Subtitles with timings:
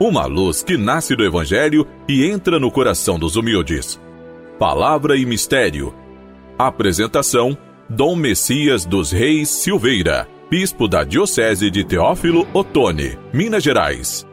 [0.00, 4.00] uma luz que nasce do Evangelho e entra no coração dos humildes.
[4.58, 5.92] Palavra e Mistério.
[6.58, 14.26] Apresentação: Dom Messias dos Reis Silveira, Bispo da Diocese de Teófilo Otoni, Minas Gerais.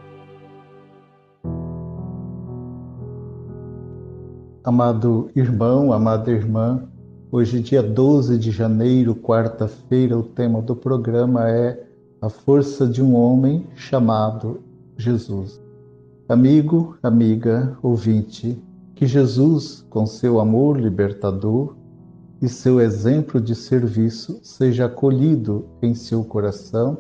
[4.64, 6.88] Amado irmão, amada irmã,
[7.30, 11.78] hoje, dia 12 de janeiro, quarta-feira, o tema do programa é
[12.22, 14.62] A Força de um Homem Chamado
[14.98, 15.67] Jesus.
[16.30, 18.62] Amigo, amiga, ouvinte,
[18.94, 21.74] que Jesus, com seu amor libertador
[22.42, 26.98] e seu exemplo de serviço, seja acolhido em seu coração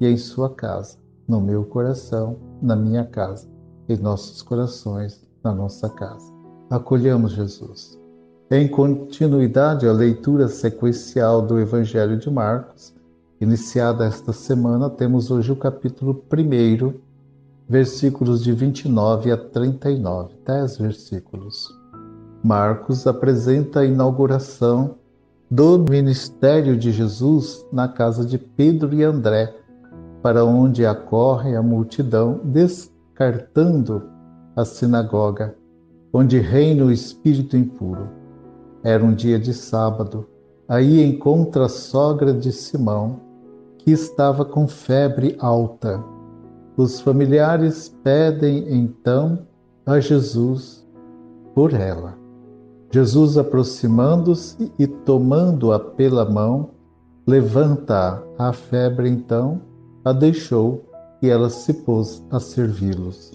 [0.00, 0.98] e em sua casa,
[1.28, 3.48] no meu coração, na minha casa,
[3.88, 6.32] em nossos corações, na nossa casa.
[6.68, 7.96] Acolhamos Jesus.
[8.50, 12.92] Em continuidade à leitura sequencial do Evangelho de Marcos,
[13.40, 17.03] iniciada esta semana, temos hoje o capítulo 1
[17.68, 21.68] versículos de 29 a 39, dez versículos.
[22.42, 24.96] Marcos apresenta a inauguração
[25.50, 29.54] do ministério de Jesus na casa de Pedro e André,
[30.22, 34.02] para onde acorre a multidão, descartando
[34.56, 35.54] a sinagoga,
[36.12, 38.08] onde reina o espírito impuro.
[38.82, 40.26] Era um dia de sábado.
[40.68, 43.20] Aí encontra a sogra de Simão,
[43.78, 46.02] que estava com febre alta
[46.76, 49.46] os familiares pedem então
[49.86, 50.84] a Jesus
[51.54, 52.18] por ela.
[52.90, 56.70] Jesus, aproximando-se e tomando-a pela mão,
[57.26, 58.22] levanta-a.
[58.38, 59.60] A febre então
[60.04, 60.84] a deixou
[61.22, 63.32] e ela se pôs a servi-los.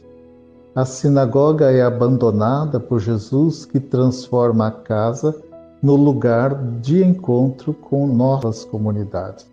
[0.75, 5.35] A sinagoga é abandonada por Jesus, que transforma a casa
[5.81, 9.49] no lugar de encontro com novas comunidades.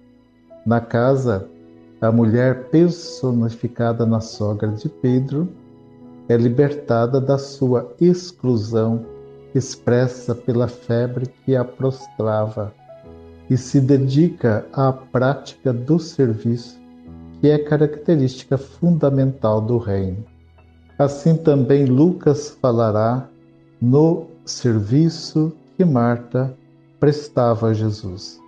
[0.65, 1.49] Na casa,
[2.01, 5.49] a mulher personificada na sogra de Pedro
[6.29, 9.05] é libertada da sua exclusão
[9.55, 12.75] expressa pela febre que a prostrava
[13.49, 16.79] e se dedica à prática do serviço,
[17.41, 20.25] que é característica fundamental do reino.
[20.99, 23.29] Assim também Lucas falará
[23.81, 26.55] no serviço que Marta
[26.99, 28.41] prestava a Jesus.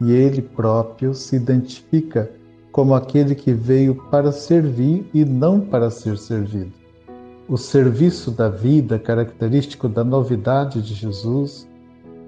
[0.00, 2.30] E ele próprio se identifica
[2.76, 6.74] como aquele que veio para servir e não para ser servido.
[7.48, 11.66] O serviço da vida, característico da novidade de Jesus,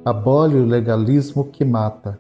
[0.07, 2.19] abole o legalismo que mata.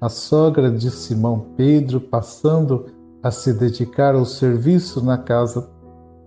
[0.00, 2.86] A sogra de Simão Pedro, passando
[3.24, 5.68] a se dedicar ao serviço na casa,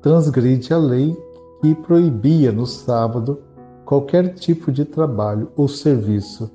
[0.02, 1.16] transgride a lei
[1.62, 3.40] que proibia no sábado
[3.86, 6.52] qualquer tipo de trabalho ou serviço,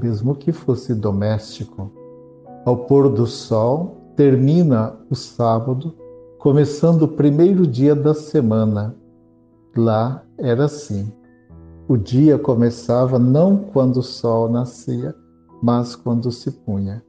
[0.00, 1.90] mesmo que fosse doméstico.
[2.64, 5.92] Ao pôr do sol, termina o sábado,
[6.38, 8.94] começando o primeiro dia da semana.
[9.76, 11.12] Lá era assim.
[11.88, 15.12] O dia começava não quando o sol nascia,
[15.60, 17.02] mas quando se punha.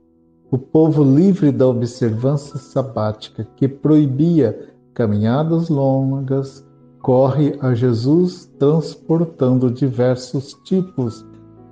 [0.49, 6.65] O povo livre da observância sabática, que proibia caminhadas longas,
[6.99, 11.23] corre a Jesus transportando diversos tipos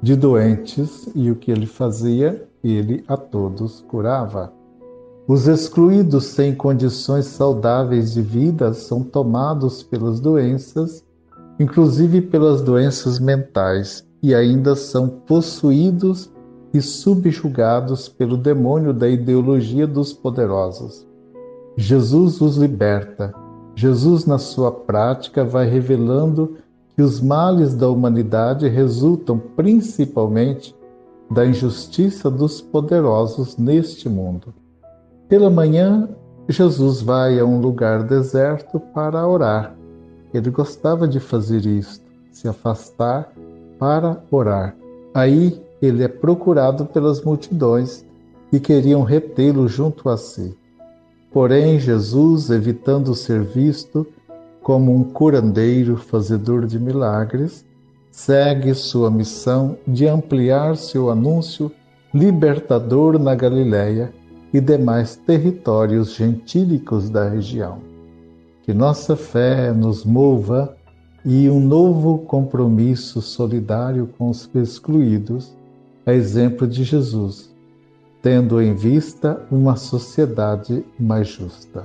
[0.04, 4.61] de doentes e o que ele fazia, ele a todos curava.
[5.28, 11.04] Os excluídos sem condições saudáveis de vida são tomados pelas doenças,
[11.60, 16.32] inclusive pelas doenças mentais, e ainda são possuídos
[16.74, 21.06] e subjugados pelo demônio da ideologia dos poderosos.
[21.78, 23.34] Jesus os liberta.
[23.76, 26.58] Jesus, na sua prática, vai revelando
[26.96, 30.76] que os males da humanidade resultam principalmente
[31.30, 34.54] da injustiça dos poderosos neste mundo.
[35.32, 36.10] Pela manhã,
[36.50, 39.74] Jesus vai a um lugar deserto para orar.
[40.34, 42.04] Ele gostava de fazer isto,
[42.34, 43.32] se afastar
[43.80, 44.76] para orar.
[45.14, 48.06] Aí ele é procurado pelas multidões
[48.50, 50.54] que queriam retê-lo junto a si.
[51.32, 54.06] Porém, Jesus, evitando ser visto
[54.62, 57.66] como um curandeiro fazedor de milagres,
[58.12, 61.72] segue sua missão de ampliar seu anúncio
[62.14, 64.12] libertador na Galiléia
[64.54, 67.80] e demais territórios gentílicos da região.
[68.64, 70.76] Que nossa fé nos mova
[71.26, 75.56] e um novo compromisso solidário com os excluídos,
[76.06, 77.54] a exemplo de Jesus,
[78.22, 81.84] tendo em vista uma sociedade mais justa.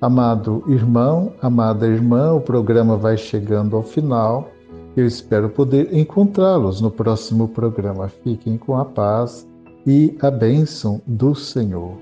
[0.00, 4.50] Amado irmão, amada irmã, o programa vai chegando ao final.
[4.96, 8.08] Eu espero poder encontrá-los no próximo programa.
[8.08, 9.46] Fiquem com a paz
[9.86, 11.96] e a bênção do Senhor.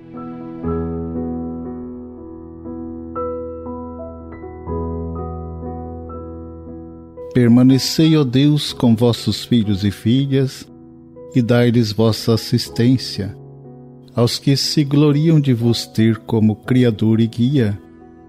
[7.34, 10.66] Permanecei, ó Deus, com vossos filhos e filhas,
[11.34, 13.36] e dai-lhes vossa assistência.
[14.14, 17.76] Aos que se gloriam de vos ter como Criador e Guia,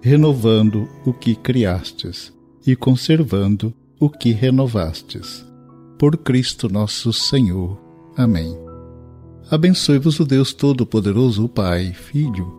[0.01, 2.33] renovando o que criastes
[2.65, 5.45] e conservando o que renovastes.
[5.99, 7.77] Por Cristo nosso Senhor.
[8.17, 8.64] Amém.
[9.50, 12.51] Abençoe-vos o Deus Todo-Poderoso, o Pai, Filho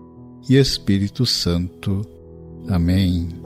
[0.48, 2.06] e Espírito Santo.
[2.68, 3.45] Amém.